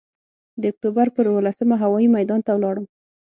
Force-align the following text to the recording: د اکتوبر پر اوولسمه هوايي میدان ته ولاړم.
د 0.61 0.63
اکتوبر 0.71 1.07
پر 1.15 1.25
اوولسمه 1.29 1.75
هوايي 1.83 2.07
میدان 2.17 2.39
ته 2.45 2.51
ولاړم. 2.55 2.85